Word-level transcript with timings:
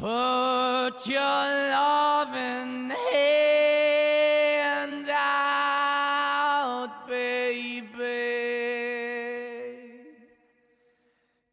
Put 0.00 1.08
your 1.08 1.18
loving 1.18 2.90
hand 3.12 5.10
out, 5.10 6.90
baby. 7.08 7.88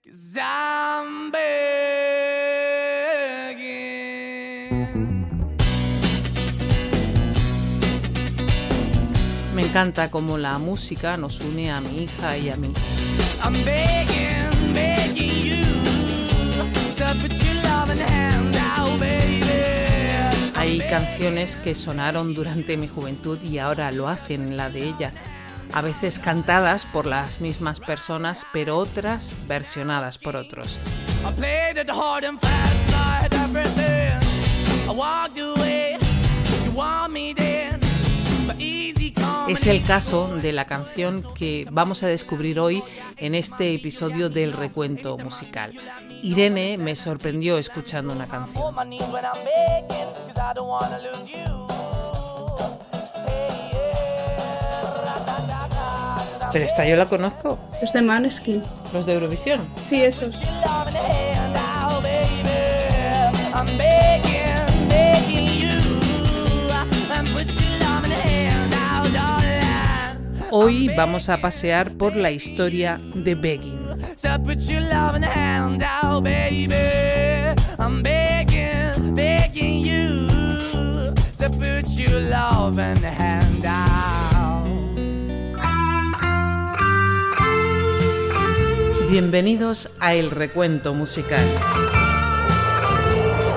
Cause 0.06 0.38
I'm 0.40 1.32
begging. 1.32 1.56
Me 9.56 9.64
encanta 9.64 10.12
cómo 10.12 10.38
la 10.38 10.60
música 10.60 11.18
nos 11.18 11.40
une 11.40 11.72
a 11.72 11.82
mi 11.82 12.04
hija 12.04 12.38
y 12.38 12.50
a 12.52 12.56
mí. 12.58 12.72
I'm 13.44 13.54
begging, 13.64 14.72
begging 14.72 15.42
you 15.42 15.66
to 16.98 17.16
put 17.20 17.44
your 17.44 17.55
Hay 20.56 20.80
canciones 20.90 21.56
que 21.58 21.76
sonaron 21.76 22.34
durante 22.34 22.76
mi 22.76 22.88
juventud 22.88 23.40
y 23.44 23.60
ahora 23.60 23.92
lo 23.92 24.08
hacen 24.08 24.42
en 24.42 24.58
la 24.58 24.70
de 24.70 24.84
ella. 24.88 25.14
A 25.74 25.82
veces 25.82 26.20
cantadas 26.20 26.86
por 26.86 27.06
las 27.06 27.42
mismas 27.42 27.80
personas, 27.80 28.46
pero 28.52 28.78
otras 28.78 29.36
versionadas 29.48 30.18
por 30.18 30.36
otros. 30.36 30.80
Es 39.48 39.68
el 39.68 39.84
caso 39.84 40.28
de 40.42 40.52
la 40.52 40.66
canción 40.66 41.24
que 41.36 41.68
vamos 41.72 42.02
a 42.04 42.08
descubrir 42.08 42.60
hoy 42.60 42.84
en 43.18 43.36
este 43.36 43.74
episodio 43.76 44.30
del 44.30 44.54
recuento 44.54 45.18
musical. 45.18 45.74
Irene 46.24 46.78
me 46.78 46.96
sorprendió 46.96 47.58
escuchando 47.58 48.12
una 48.12 48.28
canción. 48.28 48.64
Pero 56.52 56.66
esta 56.66 56.88
yo 56.88 56.96
la 56.96 57.06
conozco, 57.08 57.58
Los 57.82 57.92
de 57.92 58.02
Maneskin. 58.02 58.64
los 58.94 59.06
de 59.06 59.14
Eurovisión. 59.14 59.68
Sí, 59.82 60.02
esos. 60.04 60.36
I'm 63.54 63.68
begging, 63.78 64.90
begging 64.90 65.48
you, 65.58 65.75
Hoy 70.58 70.90
vamos 70.96 71.28
a 71.28 71.42
pasear 71.42 71.92
por 71.98 72.16
la 72.16 72.32
historia 72.32 72.98
de 73.14 73.36
Begging. 73.36 73.90
Hand 74.24 75.84
out. 75.84 76.24
Bienvenidos 89.10 89.90
a 90.00 90.14
El 90.14 90.32
Recuento 90.32 90.94
Musical. 90.94 91.46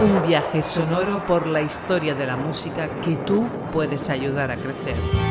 Un 0.03 0.27
viaje 0.27 0.65
sonoro 0.65 1.25
por 1.29 1.47
la 1.47 1.63
historia 1.63 2.17
de 2.17 2.27
la 2.27 2.37
música 2.37 2.89
que 3.05 3.15
tú 3.19 3.47
puedes 3.73 4.11
ayudar 4.11 4.51
a 4.51 4.57
crecer. 4.57 5.28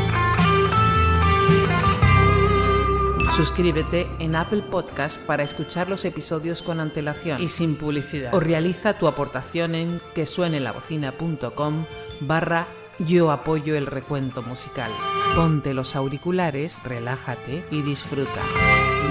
Suscríbete 3.37 4.07
en 4.17 4.35
Apple 4.35 4.63
Podcast 4.63 5.21
para 5.21 5.43
escuchar 5.43 5.89
los 5.89 6.05
episodios 6.05 6.63
con 6.63 6.79
antelación 6.79 7.39
y 7.39 7.49
sin 7.49 7.75
publicidad. 7.75 8.33
O 8.33 8.39
realiza 8.39 8.97
tu 8.97 9.07
aportación 9.07 9.75
en 9.75 10.01
quesuenelabocina.com 10.15 11.85
barra 12.21 12.65
yo 12.97 13.29
apoyo 13.29 13.77
el 13.77 13.85
recuento 13.85 14.41
musical. 14.41 14.89
Ponte 15.35 15.75
los 15.75 15.95
auriculares, 15.95 16.81
relájate 16.83 17.63
y 17.69 17.83
disfruta. 17.83 18.41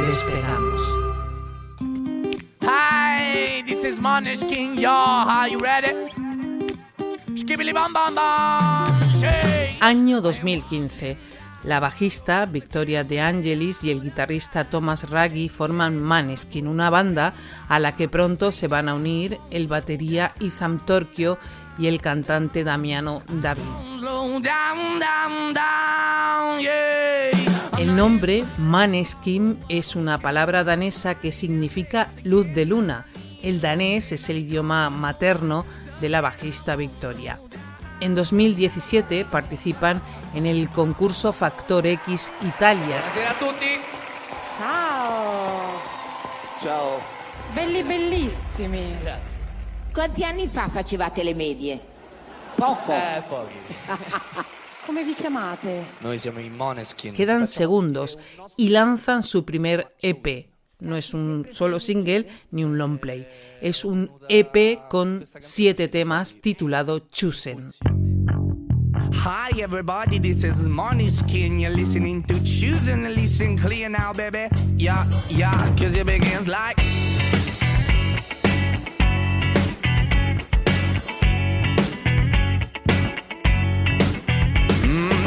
Despegamos. 0.09 0.81
Hi, 2.62 3.62
this 3.64 3.84
is. 3.84 4.00
Are 4.04 5.48
you 5.48 5.58
ready? 5.60 5.94
Shake. 9.14 9.78
Año 9.81 10.20
2015. 10.20 11.35
La 11.66 11.81
bajista 11.81 12.47
Victoria 12.47 13.03
De 13.03 13.21
Angelis 13.21 13.82
y 13.82 13.91
el 13.91 14.00
guitarrista 14.00 14.66
Thomas 14.66 15.10
Raggi 15.10 15.49
forman 15.49 16.00
Maneskin, 16.00 16.69
una 16.69 16.91
banda 16.91 17.34
a 17.69 17.81
la 17.81 17.97
que 17.97 18.09
pronto 18.09 18.53
se 18.53 18.69
van 18.69 18.88
a 18.88 18.94
unir 18.94 19.41
el 19.50 19.66
batería 19.66 20.32
Izam 20.38 20.78
Torquio 20.87 21.38
y 21.76 21.88
el 21.88 22.00
cantante 22.00 22.62
Damiano 22.62 23.25
David. 23.28 23.65
El 27.78 27.97
nombre 27.97 28.44
Maneskin 28.59 29.59
es 29.69 29.97
una 29.97 30.19
palabra 30.19 30.62
danesa 30.62 31.16
que 31.16 31.32
significa 31.32 32.12
luz 32.22 32.47
de 32.55 32.65
luna. 32.65 33.06
El 33.43 33.60
danés 33.60 34.12
es 34.12 34.31
el 34.31 34.38
idioma 34.38 34.88
materno 34.88 35.66
de 36.00 36.10
la 36.10 36.21
bajista 36.21 36.76
Victoria. 36.76 37.41
En 38.00 38.14
2017 38.14 39.24
participan 39.24 40.00
en 40.34 40.46
el 40.46 40.70
concurso 40.70 41.32
Factor 41.32 41.86
X 41.86 42.30
Italia, 42.42 42.98
Buonasera 43.00 43.30
a 43.30 43.38
tutti. 43.38 43.66
Ciao! 44.58 45.80
Ciao. 46.60 47.00
Belli 47.54 47.82
bellissimi! 47.82 48.96
Grazie. 49.00 49.36
Quanti 49.92 50.24
anni 50.24 50.46
fa 50.46 50.68
facevate 50.68 51.22
le 51.22 51.34
medie? 51.34 51.80
Poco. 52.54 52.92
Eh, 52.92 53.22
pochi. 53.28 53.58
Come 54.84 55.02
vi 55.02 55.14
chiamate? 55.14 55.86
Noi 55.98 56.18
siamo 56.18 56.38
i 56.38 56.48
Moneskin. 56.50 57.14
quedan 57.14 57.48
segundos 57.48 58.18
y 58.56 58.68
lanzan 58.68 59.22
su 59.22 59.42
primer 59.44 59.94
EP. 60.00 60.48
No 60.78 60.94
es 60.94 61.14
un 61.14 61.47
solo 61.50 61.78
single 61.81 62.26
ni 62.50 62.62
un 62.62 62.76
long 62.76 62.98
play, 62.98 63.26
es 63.62 63.82
un 63.82 64.10
EP 64.28 64.78
con 64.91 65.26
siete 65.41 65.88
temas 65.88 66.42
titulado 66.42 67.09
Chosen. 67.10 67.70
Hi 69.12 69.59
everybody, 69.59 70.20
this 70.20 70.44
is. 70.44 70.66
You're 70.66 71.70
listening 71.70 72.22
to 72.25 72.34
Choosing 72.44 73.04
listen 73.14 73.56
clear 73.56 73.88
now, 73.88 74.12
baby. 74.12 74.48
Yeah, 74.76 75.06
yeah, 75.31 75.66
cause 75.76 75.94
it 75.94 76.04
begins 76.04 76.47
like. 76.47 76.76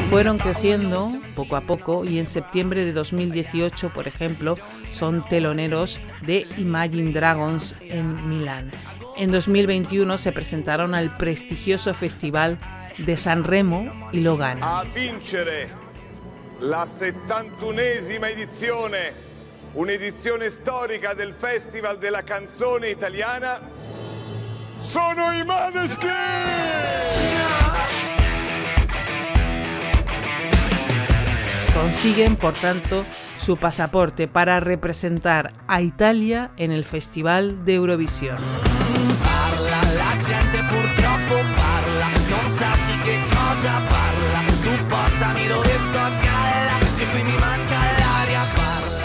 Fueron 0.09 0.39
creciendo 0.39 1.11
poco 1.35 1.55
a 1.55 1.61
poco 1.61 2.03
y 2.03 2.17
en 2.17 2.25
septiembre 2.25 2.83
de 2.83 2.93
2018, 2.93 3.89
por 3.89 4.07
ejemplo, 4.07 4.57
son 4.91 5.27
teloneros 5.27 5.99
de 6.21 6.47
Imagine 6.57 7.11
Dragons 7.11 7.75
en 7.81 8.29
Milán. 8.29 8.71
En 9.17 9.31
2021 9.31 10.17
se 10.17 10.31
presentaron 10.31 10.95
al 10.95 11.17
prestigioso 11.17 11.93
festival 11.93 12.57
de 12.97 13.17
San 13.17 13.43
Remo 13.43 14.09
y 14.11 14.19
lo 14.19 14.37
ganan. 14.37 14.63
a 14.63 14.83
vincere 14.83 15.69
la 16.61 16.85
71esima 16.85 18.29
edizione, 18.29 19.13
un'edizione 19.73 20.49
storica 20.49 21.13
del 21.13 21.33
Festival 21.33 21.97
della 21.97 22.23
canzone 22.23 22.89
italiana, 22.89 23.61
sono 24.79 25.31
i 25.33 25.43
Maneskin! 25.43 26.09
Consiguen, 31.73 32.35
por 32.35 32.53
tanto, 32.55 33.05
su 33.49 33.57
pasaporte 33.57 34.27
para 34.27 34.59
representar 34.59 35.53
a 35.67 35.81
Italia 35.81 36.51
en 36.57 36.71
el 36.71 36.85
Festival 36.85 37.65
de 37.65 37.73
Eurovisión. 37.73 38.35
Parla. 39.23 39.81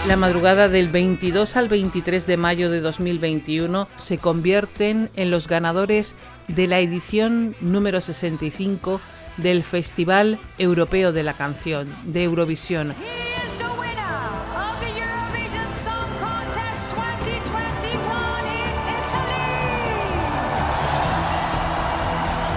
La 0.07 0.17
madrugada 0.19 0.69
del 0.69 0.91
22 0.91 1.57
al 1.57 1.71
23 1.71 2.27
de 2.27 2.37
mayo 2.37 2.71
de 2.71 2.83
2021 2.83 3.89
se 3.97 4.19
convierten 4.19 5.11
en 5.17 5.31
los 5.31 5.49
ganadores 5.49 6.17
de 6.49 6.67
la 6.67 6.81
edición 6.81 7.57
número 7.63 8.03
65 8.03 9.01
del 9.39 9.65
Festival 9.65 10.39
Europeo 10.59 11.15
de 11.15 11.23
la 11.23 11.33
Canción 11.33 11.89
de 12.05 12.25
Eurovisión. 12.25 12.95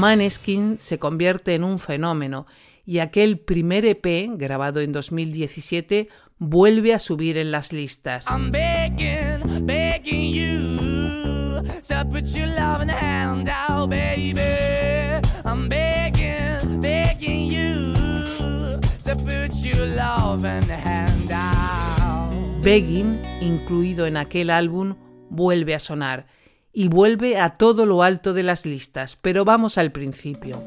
Maneskin 0.00 0.78
se 0.78 0.98
convierte 0.98 1.54
en 1.54 1.62
un 1.62 1.78
fenómeno 1.78 2.46
y 2.86 3.00
aquel 3.00 3.38
primer 3.38 3.84
EP, 3.84 4.30
grabado 4.30 4.80
en 4.80 4.92
2017, 4.92 6.08
vuelve 6.38 6.94
a 6.94 6.98
subir 6.98 7.36
en 7.36 7.50
las 7.50 7.74
listas. 7.74 8.24
Begging, 8.50 9.66
you 10.32 11.60
out, 13.50 13.92
you. 13.92 14.00
Begging, 22.62 23.22
incluido 23.42 24.06
en 24.06 24.16
aquel 24.16 24.48
álbum, 24.48 24.96
vuelve 25.28 25.74
a 25.74 25.78
sonar 25.78 26.26
y 26.72 26.88
vuelve 26.88 27.38
a 27.38 27.56
todo 27.56 27.86
lo 27.86 28.02
alto 28.02 28.32
de 28.32 28.42
las 28.42 28.66
listas, 28.66 29.16
pero 29.16 29.44
vamos 29.44 29.78
al 29.78 29.92
principio. 29.92 30.62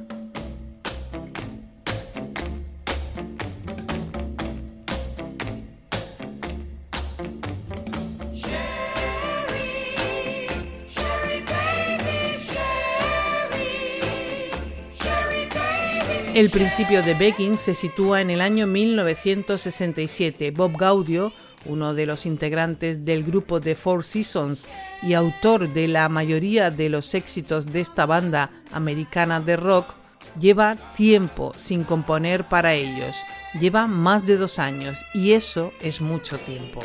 El 16.33 16.49
principio 16.49 17.03
de 17.03 17.13
Begging 17.13 17.57
se 17.57 17.75
sitúa 17.75 18.19
en 18.19 18.31
el 18.31 18.41
año 18.41 18.65
1967. 18.65 20.49
Bob 20.49 20.75
Gaudio, 20.75 21.31
uno 21.65 21.93
de 21.93 22.05
los 22.05 22.25
integrantes 22.25 23.05
del 23.05 23.23
grupo 23.23 23.61
The 23.61 23.75
Four 23.75 24.03
Seasons 24.03 24.67
y 25.01 25.13
autor 25.13 25.73
de 25.73 25.87
la 25.87 26.09
mayoría 26.09 26.71
de 26.71 26.89
los 26.89 27.13
éxitos 27.13 27.65
de 27.67 27.81
esta 27.81 28.05
banda 28.05 28.51
americana 28.71 29.39
de 29.39 29.57
rock, 29.57 29.95
lleva 30.39 30.77
tiempo 30.95 31.53
sin 31.55 31.83
componer 31.83 32.47
para 32.47 32.73
ellos. 32.73 33.15
Lleva 33.59 33.87
más 33.87 34.25
de 34.25 34.37
dos 34.37 34.59
años 34.59 35.05
y 35.13 35.33
eso 35.33 35.73
es 35.81 36.01
mucho 36.01 36.37
tiempo. 36.39 36.81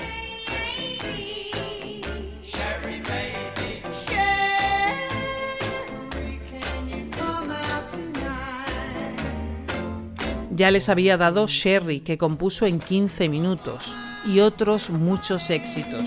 Ya 10.59 10.73
les 10.73 10.89
había 10.89 11.17
dado 11.17 11.47
Sherry, 11.47 12.01
que 12.01 12.19
compuso 12.19 12.67
en 12.67 12.81
15 12.81 13.29
minutos, 13.29 13.95
y 14.25 14.41
otros 14.41 14.91
muchos 14.91 15.51
éxitos. 15.51 16.05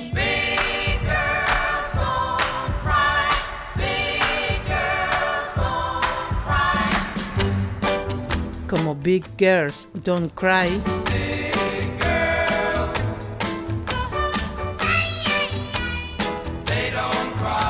Como 8.68 8.96
Big 8.96 9.26
Girls 9.38 9.90
Don't 10.04 10.34
Cry, 10.34 10.82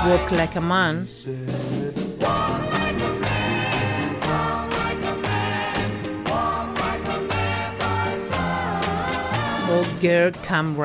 Walk 0.06 0.32
Like 0.32 0.58
a 0.58 0.62
Man, 0.62 1.08
o 9.71 9.85
Girl 10.01 10.33
Come. 10.47 10.75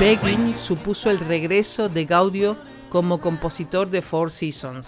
Begging 0.00 0.56
supuso 0.56 1.10
el 1.10 1.20
regreso 1.20 1.88
de 1.88 2.04
Gaudio 2.04 2.56
como 2.88 3.20
compositor 3.20 3.88
de 3.88 4.02
Four 4.02 4.30
Seasons. 4.30 4.86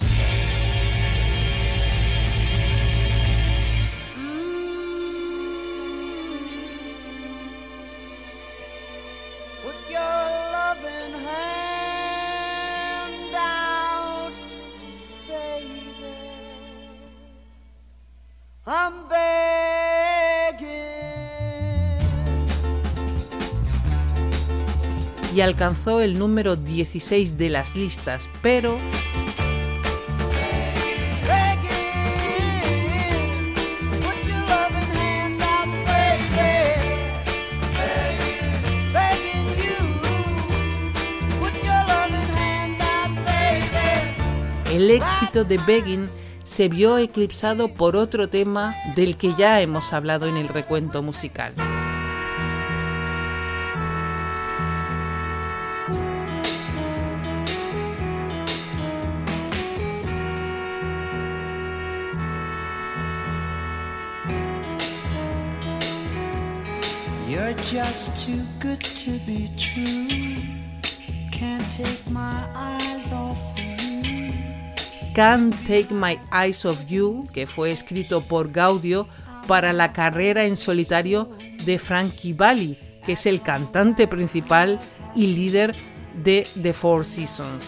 Alcanzó 25.49 25.99
el 25.99 26.19
número 26.19 26.55
16 26.55 27.37
de 27.37 27.49
las 27.49 27.75
listas, 27.75 28.29
pero 28.43 28.77
el 44.71 44.91
éxito 44.91 45.43
de 45.43 45.57
Begging 45.57 46.09
se 46.43 46.67
vio 46.67 46.99
eclipsado 46.99 47.73
por 47.73 47.95
otro 47.95 48.29
tema 48.29 48.75
del 48.95 49.17
que 49.17 49.33
ya 49.33 49.61
hemos 49.61 49.93
hablado 49.93 50.27
en 50.27 50.37
el 50.37 50.47
recuento 50.47 51.01
musical. 51.01 51.53
Just 67.71 68.15
too 68.17 68.43
good 68.59 68.81
to 68.81 69.11
be 69.27 69.47
true. 69.55 70.41
Can't 71.31 71.71
take 71.71 72.09
my 72.09 72.43
eyes 72.55 73.11
off 73.11 73.37
of 73.53 73.59
you. 73.59 74.33
Can't 75.13 75.53
Take 75.67 75.93
My 75.93 76.17
Eyes 76.31 76.65
You, 76.87 77.25
que 77.31 77.45
fue 77.45 77.69
escrito 77.71 78.21
por 78.21 78.51
Gaudio 78.51 79.07
para 79.47 79.71
la 79.73 79.93
carrera 79.93 80.45
en 80.45 80.55
solitario 80.55 81.29
de 81.63 81.77
Frankie 81.77 82.33
Valli, 82.33 82.75
que 83.05 83.13
es 83.13 83.25
el 83.27 83.41
cantante 83.41 84.07
principal 84.07 84.79
y 85.15 85.27
líder 85.27 85.75
de 86.23 86.47
The 86.59 86.73
Four 86.73 87.05
Seasons. 87.05 87.65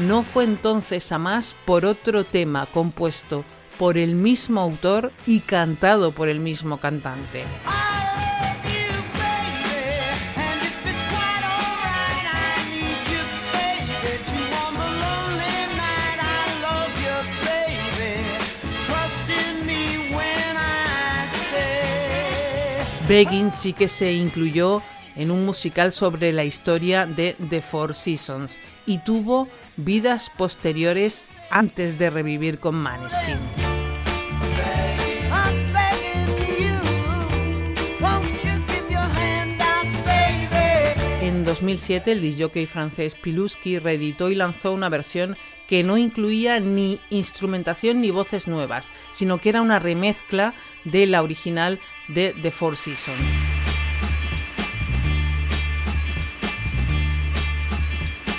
No 0.00 0.22
fue 0.22 0.44
entonces 0.44 1.10
a 1.10 1.18
más 1.18 1.56
por 1.64 1.84
otro 1.84 2.22
tema 2.22 2.66
compuesto 2.66 3.44
por 3.78 3.98
el 3.98 4.14
mismo 4.14 4.60
autor 4.60 5.12
y 5.26 5.40
cantado 5.40 6.12
por 6.12 6.28
el 6.28 6.38
mismo 6.38 6.78
cantante. 6.78 7.44
Begging 23.08 23.50
sí 23.56 23.72
que 23.72 23.88
se 23.88 24.12
incluyó 24.12 24.82
en 25.16 25.32
un 25.32 25.44
musical 25.44 25.92
sobre 25.92 26.32
la 26.32 26.44
historia 26.44 27.06
de 27.06 27.34
The 27.48 27.62
Four 27.62 27.94
Seasons 27.94 28.58
y 28.86 28.98
tuvo 28.98 29.48
vidas 29.78 30.30
posteriores 30.30 31.26
antes 31.50 31.98
de 31.98 32.10
revivir 32.10 32.58
con 32.58 32.74
Maneskin. 32.74 33.38
En 41.22 41.44
2007 41.44 42.12
el 42.12 42.20
disjockey 42.20 42.66
francés 42.66 43.14
Piluski 43.14 43.78
reeditó 43.78 44.28
y 44.30 44.34
lanzó 44.34 44.72
una 44.72 44.88
versión 44.88 45.36
que 45.68 45.84
no 45.84 45.96
incluía 45.96 46.58
ni 46.58 47.00
instrumentación 47.10 48.00
ni 48.00 48.10
voces 48.10 48.48
nuevas, 48.48 48.90
sino 49.12 49.38
que 49.38 49.50
era 49.50 49.62
una 49.62 49.78
remezcla 49.78 50.54
de 50.84 51.06
la 51.06 51.22
original 51.22 51.78
de 52.08 52.34
The 52.42 52.50
Four 52.50 52.76
Seasons. 52.76 53.57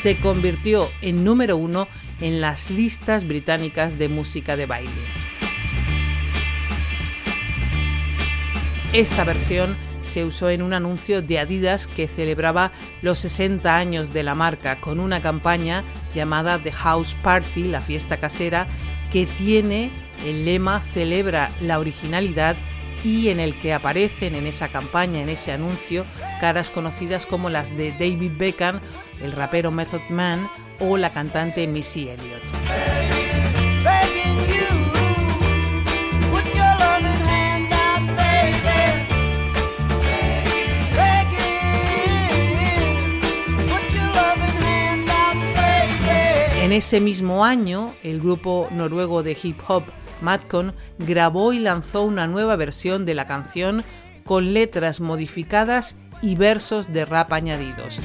Se 0.01 0.17
convirtió 0.17 0.89
en 1.01 1.25
número 1.25 1.57
uno 1.57 1.89
en 2.21 2.39
las 2.39 2.69
listas 2.69 3.27
británicas 3.27 3.97
de 3.99 4.07
música 4.07 4.55
de 4.55 4.65
baile. 4.65 4.89
Esta 8.93 9.25
versión 9.25 9.75
se 10.01 10.23
usó 10.23 10.49
en 10.49 10.61
un 10.61 10.71
anuncio 10.71 11.21
de 11.21 11.37
Adidas 11.37 11.85
que 11.85 12.07
celebraba 12.07 12.71
los 13.01 13.19
60 13.19 13.75
años 13.75 14.13
de 14.13 14.23
la 14.23 14.35
marca 14.35 14.79
con 14.79 15.01
una 15.01 15.21
campaña 15.21 15.83
llamada 16.15 16.59
The 16.59 16.71
House 16.71 17.13
Party, 17.21 17.63
la 17.65 17.81
fiesta 17.81 18.21
casera, 18.21 18.67
que 19.11 19.25
tiene 19.25 19.91
el 20.25 20.45
lema 20.45 20.79
Celebra 20.79 21.51
la 21.59 21.77
originalidad 21.77 22.55
y 23.03 23.29
en 23.29 23.39
el 23.39 23.57
que 23.57 23.73
aparecen 23.73 24.35
en 24.35 24.47
esa 24.47 24.67
campaña, 24.67 25.21
en 25.21 25.29
ese 25.29 25.51
anuncio, 25.51 26.05
caras 26.39 26.71
conocidas 26.71 27.25
como 27.25 27.49
las 27.49 27.75
de 27.75 27.91
David 27.91 28.31
Beckham, 28.37 28.79
el 29.21 29.31
rapero 29.31 29.71
Method 29.71 30.01
Man 30.09 30.49
o 30.79 30.97
la 30.97 31.11
cantante 31.11 31.67
Missy 31.67 32.09
Elliott. 32.09 32.43
En 46.61 46.73
ese 46.73 47.01
mismo 47.01 47.43
año, 47.43 47.95
el 48.03 48.19
grupo 48.19 48.67
noruego 48.71 49.23
de 49.23 49.35
hip 49.41 49.57
hop 49.67 49.85
Madcon 50.21 50.73
grabó 50.97 51.53
y 51.53 51.59
lanzó 51.59 52.03
una 52.03 52.27
nueva 52.27 52.55
versión 52.55 53.05
de 53.05 53.15
la 53.15 53.25
canción 53.25 53.83
con 54.25 54.53
letras 54.53 54.99
modificadas 54.99 55.95
y 56.21 56.35
versos 56.35 56.93
de 56.93 57.05
rap 57.05 57.33
añadidos. 57.33 57.99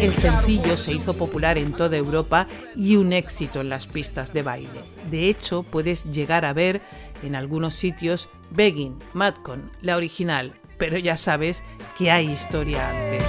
El 0.00 0.12
sencillo 0.12 0.76
se 0.76 0.92
hizo 0.92 1.14
popular 1.14 1.56
en 1.56 1.72
toda 1.72 1.96
Europa 1.96 2.46
y 2.76 2.96
un 2.96 3.14
éxito 3.14 3.62
en 3.62 3.70
las 3.70 3.86
pistas 3.86 4.34
de 4.34 4.42
baile. 4.42 4.93
De 5.14 5.28
hecho, 5.28 5.62
puedes 5.62 6.06
llegar 6.06 6.44
a 6.44 6.52
ver 6.52 6.80
en 7.22 7.36
algunos 7.36 7.76
sitios 7.76 8.28
Begging, 8.50 8.98
Madcon, 9.12 9.70
la 9.80 9.96
original, 9.96 10.52
pero 10.76 10.98
ya 10.98 11.16
sabes 11.16 11.62
que 11.96 12.10
hay 12.10 12.28
historia 12.28 12.84
antes. 12.88 13.24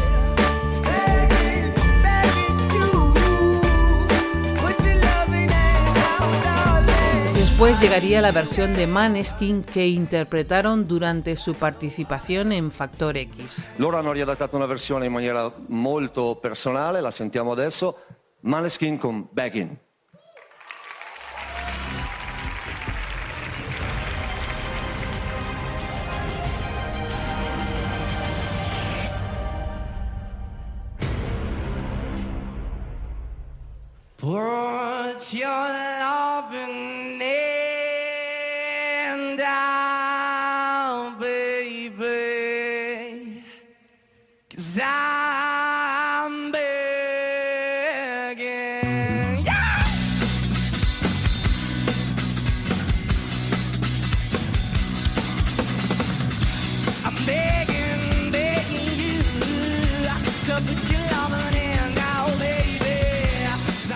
Después 7.36 7.80
llegaría 7.80 8.20
la 8.24 8.32
versión 8.32 8.76
de 8.76 8.88
Maneskin 8.88 9.62
que 9.62 9.88
interpretaron 9.88 10.88
durante 10.88 11.36
su 11.36 11.54
participación 11.54 12.52
en 12.52 12.72
Factor 12.72 13.16
X. 13.16 13.70
Loro 13.78 14.00
una 14.00 14.66
versione 14.66 15.06
in 15.06 15.14
maniera 15.14 15.54
molto 15.68 16.40
personale, 16.42 17.00
la 17.00 17.12
sentiamo 17.12 17.54
adesso. 17.54 17.96
Maneskin 18.42 18.98
con 18.98 19.30
Begging. 19.32 19.85
Your 35.36 35.75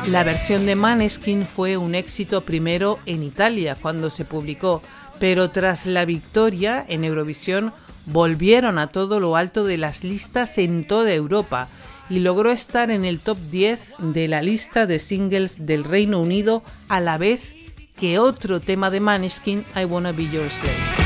La 0.09 0.23
versión 0.23 0.65
de 0.65 0.75
Maneskin 0.75 1.45
fue 1.45 1.77
un 1.77 1.93
éxito 1.93 2.41
primero 2.41 2.97
en 3.05 3.21
Italia 3.21 3.77
cuando 3.79 4.09
se 4.09 4.25
publicó, 4.25 4.81
pero 5.19 5.51
tras 5.51 5.85
la 5.85 6.03
victoria 6.03 6.83
en 6.87 7.03
Eurovisión 7.03 7.73
volvieron 8.07 8.79
a 8.79 8.87
todo 8.87 9.19
lo 9.19 9.35
alto 9.35 9.65
de 9.65 9.77
las 9.77 10.03
listas 10.03 10.57
en 10.57 10.87
toda 10.87 11.13
Europa 11.13 11.67
y 12.09 12.21
logró 12.21 12.49
estar 12.49 12.89
en 12.89 13.05
el 13.05 13.19
top 13.19 13.37
10 13.51 13.93
de 13.99 14.27
la 14.27 14.41
lista 14.41 14.87
de 14.87 14.97
singles 14.97 15.67
del 15.67 15.83
Reino 15.83 16.19
Unido 16.19 16.63
a 16.87 16.99
la 16.99 17.19
vez 17.19 17.53
que 17.95 18.17
otro 18.17 18.61
tema 18.61 18.89
de 18.89 19.01
Maneskin, 19.01 19.63
I 19.75 19.85
Wanna 19.85 20.11
Be 20.11 20.23
Your 20.23 20.49
Slave. 20.49 20.98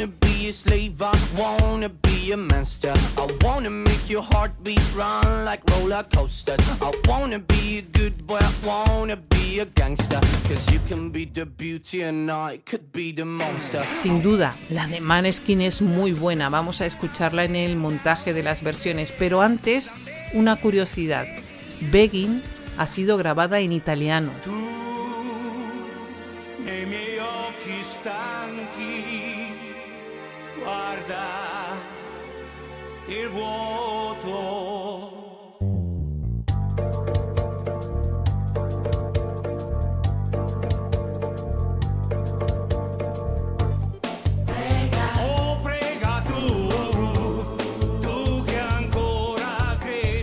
I 0.00 0.04
wanna 0.04 0.16
be 0.20 0.48
a 0.48 0.52
slave, 0.52 1.02
I 1.02 1.12
wanna 1.36 1.90
be 1.90 2.32
a 2.32 2.36
monster. 2.36 2.94
I 3.18 3.26
wanna 3.42 3.68
make 3.68 4.08
your 4.08 4.22
heartbeat 4.22 4.80
run 4.96 5.44
like 5.44 5.62
roller 5.72 6.02
coasters. 6.04 6.58
I 6.80 6.90
wanna 7.06 7.38
be 7.38 7.80
a 7.80 7.82
good 7.82 8.26
boy, 8.26 8.38
I 8.40 8.52
wanna 8.66 9.16
be 9.16 9.60
a 9.60 9.66
gangster. 9.66 10.18
Cause 10.48 10.72
you 10.72 10.80
can 10.88 11.10
be 11.10 11.26
the 11.26 11.44
beauty 11.44 12.00
and 12.00 12.30
I 12.30 12.60
could 12.64 12.90
be 12.92 13.12
the 13.12 13.26
monster. 13.26 13.84
Sin 13.92 14.22
duda, 14.22 14.56
la 14.70 14.86
de 14.86 15.00
Maneskin 15.02 15.60
es 15.60 15.82
muy 15.82 16.12
buena, 16.12 16.48
vamos 16.48 16.80
a 16.80 16.86
escucharla 16.86 17.44
en 17.44 17.54
el 17.54 17.76
montaje 17.76 18.32
de 18.32 18.42
las 18.42 18.62
versiones, 18.62 19.12
pero 19.12 19.42
antes, 19.42 19.92
una 20.32 20.56
curiosidad. 20.56 21.26
Begging 21.92 22.40
ha 22.78 22.86
sido 22.86 23.18
grabada 23.18 23.60
en 23.60 23.72
italiano. 23.72 24.32
nei 26.64 26.84
miei 26.86 27.18
occhi 27.18 27.82
stanchi, 27.82 29.29
guarda 30.62 31.78
il 33.08 33.28
vuoto. 33.28 34.80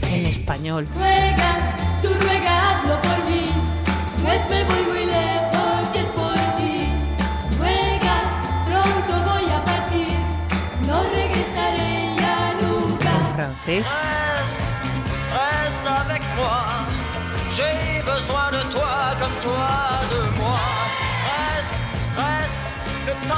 En 0.09 0.25
español. 0.25 0.87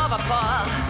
va 0.10 0.18
pas. 0.18 0.89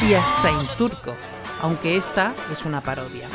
Y 0.00 0.14
hasta 0.14 0.48
en 0.50 0.66
turco, 0.76 1.14
aunque 1.62 1.96
esta 1.96 2.34
es 2.52 2.64
una 2.64 2.80
parodia. 2.80 3.26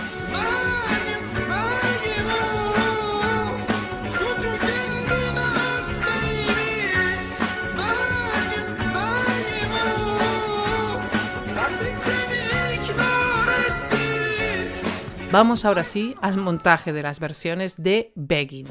Vamos 15.32 15.64
ahora 15.66 15.84
sí 15.84 16.16
al 16.22 16.38
montaje 16.38 16.92
de 16.92 17.04
las 17.04 17.20
versiones 17.20 17.76
de 17.78 18.12
Begging. 18.16 18.66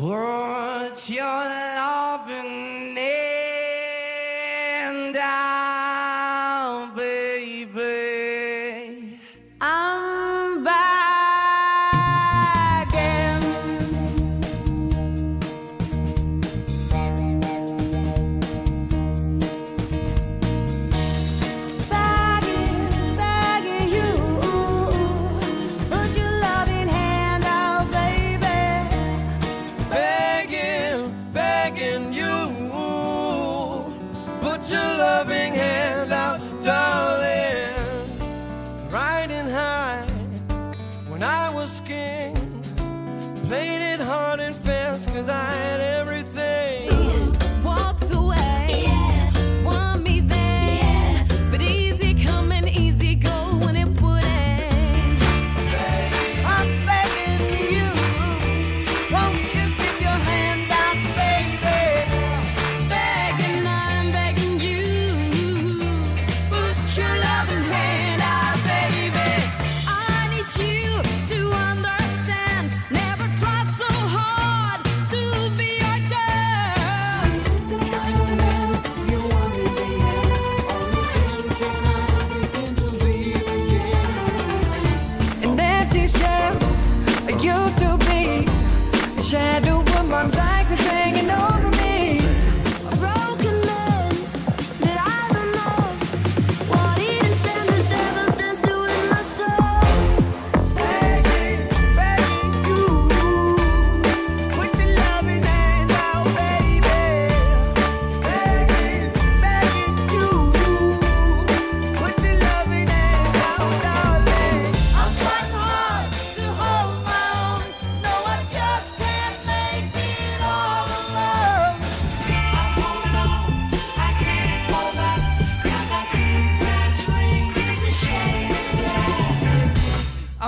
Shadow 89.38 89.77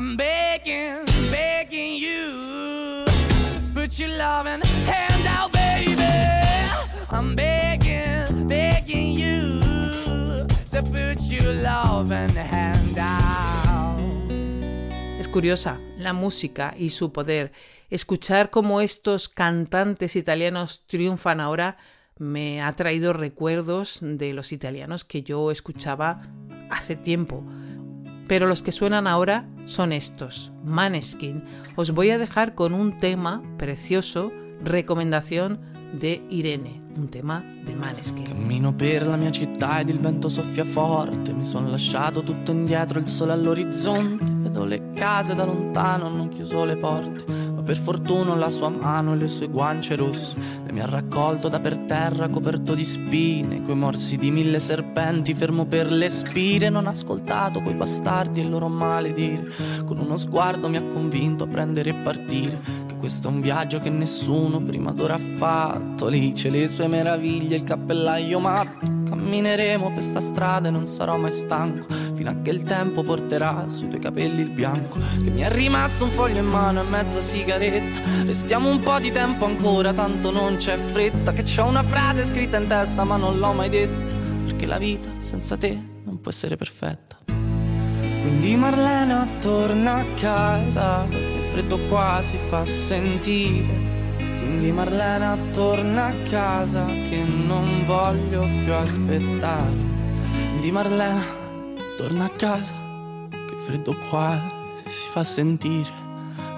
I'm 0.01 0.17
begging, 0.17 1.05
begging 1.31 1.97
you. 1.97 3.05
Put 3.75 3.99
your 3.99 4.09
loving 4.09 4.63
hand 4.87 5.27
out, 5.29 5.53
baby. 5.53 6.01
I'm 7.11 7.37
begging, 7.37 8.49
begging 8.49 9.13
you. 9.13 9.61
So 10.65 10.83
put 10.85 11.21
your 11.29 11.53
loving 11.53 12.35
hand 12.35 12.99
out. 12.99 14.01
Es 15.19 15.29
curiosa 15.29 15.79
la 15.99 16.15
música 16.15 16.75
y 16.79 16.89
su 16.89 17.13
poder. 17.13 17.53
Escuchar 17.91 18.49
cómo 18.49 18.81
estos 18.81 19.29
cantantes 19.29 20.17
italianos 20.17 20.83
triunfan 20.87 21.41
ahora 21.41 21.77
me 22.17 22.63
ha 22.63 22.73
traído 22.73 23.13
recuerdos 23.13 23.99
de 24.01 24.33
los 24.33 24.53
italianos 24.53 25.05
que 25.05 25.23
yo 25.23 25.51
escuchaba 25.51 26.23
hace 26.71 26.97
tiempo. 26.97 27.45
Pero 28.31 28.47
los 28.47 28.63
que 28.63 28.71
suenan 28.71 29.09
ahora 29.09 29.49
son 29.67 29.91
estos, 29.91 30.53
Maneskin. 30.65 31.43
Os 31.75 31.91
voy 31.91 32.11
a 32.11 32.19
dejar 32.19 32.55
con 32.55 32.75
un 32.75 32.97
tema 33.01 33.43
precioso, 33.59 34.31
recomendación 34.63 35.59
de 35.99 36.23
Irene, 36.31 36.81
un 36.97 37.09
tema 37.09 37.43
de 37.65 37.75
Maneskin. 37.75 38.23
Cammino 38.23 38.73
per 38.73 39.09
la 39.09 39.17
mia 39.17 39.33
città 39.33 39.81
ed 39.81 39.89
il 39.89 39.99
vento 39.99 40.29
soffia 40.29 40.65
forte. 40.65 41.33
Mi 41.33 41.45
sono 41.45 41.71
lasciato 41.71 42.23
tutto 42.23 42.53
indietro, 42.53 43.01
il 43.01 43.09
sole 43.09 43.33
all'orizzonte. 43.33 44.25
Vedo 44.25 44.65
le 44.65 44.93
case 44.93 45.35
da 45.35 45.45
lontano, 45.45 46.07
hanno 46.07 46.29
chiuso 46.29 46.65
le 46.65 46.77
porte. 46.77 47.25
Per 47.71 47.79
fortuna 47.79 48.35
la 48.35 48.51
sua 48.51 48.69
mano 48.69 49.13
e 49.13 49.17
le 49.17 49.29
sue 49.29 49.47
guance 49.47 49.95
rosse. 49.95 50.37
E 50.67 50.73
mi 50.73 50.81
ha 50.81 50.87
raccolto 50.87 51.49
da 51.49 51.61
per 51.61 51.79
terra, 51.79 52.29
coperto 52.29 52.75
di 52.75 52.83
spine. 52.83 53.63
Coi 53.63 53.77
morsi 53.77 54.17
di 54.17 54.33
mille 54.33 54.59
serpenti, 54.59 55.35
fermo 55.35 55.67
per 55.67 55.93
le 55.93 56.09
spire. 56.09 56.69
Non 56.69 56.87
ho 56.87 56.91
ascoltato 56.91 57.61
quei 57.61 57.77
bastardi 57.77 58.41
e 58.41 58.43
il 58.43 58.51
loro 58.51 58.67
maledire. 58.67 59.53
Con 59.85 59.99
uno 59.99 60.17
sguardo 60.17 60.69
mi 60.69 60.79
ha 60.79 60.83
convinto 60.83 61.45
a 61.45 61.47
prendere 61.47 61.91
e 61.91 61.95
partire. 61.95 62.59
Questo 63.01 63.29
è 63.29 63.31
un 63.31 63.41
viaggio 63.41 63.81
che 63.81 63.89
nessuno 63.89 64.61
prima 64.61 64.93
d'ora 64.93 65.15
ha 65.15 65.21
fatto. 65.37 66.09
Lì 66.09 66.33
c'è 66.33 66.51
le 66.51 66.69
sue 66.69 66.87
meraviglie, 66.87 67.57
il 67.57 67.65
cappellaio 67.65 68.39
matto. 68.39 68.87
Cammineremo 69.09 69.91
per 69.95 70.03
sta 70.03 70.21
strada 70.21 70.69
e 70.69 70.71
non 70.71 70.85
sarò 70.85 71.17
mai 71.17 71.33
stanco. 71.33 71.87
Fino 72.15 72.29
a 72.29 72.37
che 72.43 72.51
il 72.51 72.63
tempo 72.63 73.03
porterà 73.03 73.65
sui 73.71 73.89
tuoi 73.89 74.03
capelli 74.03 74.43
il 74.43 74.51
bianco. 74.51 74.99
Che 74.99 75.31
mi 75.31 75.41
è 75.41 75.51
rimasto 75.51 76.05
un 76.05 76.11
foglio 76.11 76.41
in 76.41 76.47
mano 76.47 76.83
e 76.83 76.89
mezza 76.91 77.23
sigaretta. 77.23 78.01
Restiamo 78.27 78.69
un 78.69 78.81
po' 78.81 79.01
di 79.01 79.11
tempo 79.11 79.47
ancora, 79.47 79.95
tanto 79.95 80.31
non 80.31 80.57
c'è 80.57 80.77
fretta. 80.77 81.33
Che 81.33 81.43
c'ho 81.43 81.65
una 81.65 81.83
frase 81.83 82.27
scritta 82.27 82.59
in 82.59 82.69
testa, 82.69 83.05
ma 83.05 83.17
non 83.17 83.39
l'ho 83.39 83.55
mai 83.55 83.71
detta. 83.71 84.15
Perché 84.45 84.67
la 84.67 84.77
vita 84.77 85.09
senza 85.23 85.57
te 85.57 85.77
non 86.05 86.21
può 86.21 86.31
essere 86.31 86.57
perfetta. 86.57 87.17
Quindi 87.25 88.55
Marlena 88.57 89.27
torna 89.41 89.95
a 89.95 90.05
casa, 90.17 91.07
freddo 91.51 91.79
qua 91.89 92.23
si 92.23 92.39
fa 92.49 92.65
sentire. 92.65 93.99
Quindi 94.17 94.73
Marlena 94.73 95.37
torna 95.53 96.07
a 96.07 96.15
casa 96.29 96.87
che 96.87 97.23
non 97.23 97.85
voglio 97.87 98.43
più 98.63 98.73
aspettare. 98.73 99.77
Quindi 100.51 100.71
Marlena 100.71 101.25
torna 101.97 102.25
a 102.25 102.31
casa 102.31 102.75
che 103.31 103.55
freddo 103.65 103.97
qua 104.09 104.41
si 104.87 105.09
fa 105.11 105.23
sentire. 105.23 105.91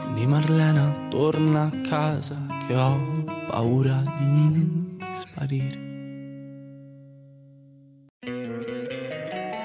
Quindi 0.04 0.26
Marlena 0.26 1.06
torna 1.08 1.62
a 1.64 1.88
casa 1.88 2.36
che 2.66 2.76
ho 2.76 3.24
paura 3.48 4.02
di 4.18 4.98
sparire. 5.16 5.90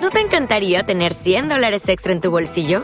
¿No 0.02 0.10
te 0.10 0.22
encantaría 0.22 0.84
tener 0.84 1.14
100 1.14 1.50
dólares 1.50 1.90
extra 1.90 2.14
en 2.14 2.22
tu 2.22 2.32
bolsillo? 2.32 2.84